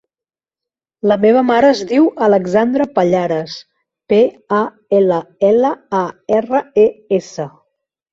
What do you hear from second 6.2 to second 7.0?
erra, e,